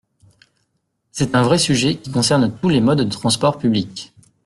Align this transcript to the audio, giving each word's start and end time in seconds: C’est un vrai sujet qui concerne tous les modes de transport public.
C’est 1.11 1.35
un 1.35 1.43
vrai 1.43 1.59
sujet 1.59 1.95
qui 1.97 2.09
concerne 2.09 2.51
tous 2.59 2.69
les 2.69 2.81
modes 2.81 3.01
de 3.01 3.11
transport 3.15 3.59
public. 3.59 4.13